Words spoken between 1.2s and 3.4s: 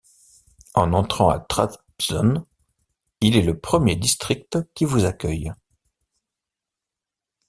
à Trabzon, il